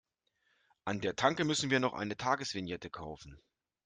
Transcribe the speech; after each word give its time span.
An 0.85 0.99
der 1.01 1.15
Tanke 1.15 1.45
müssen 1.45 1.69
wir 1.69 1.79
noch 1.79 1.93
eine 1.93 2.17
Tagesvignette 2.17 2.89
kaufen. 2.89 3.39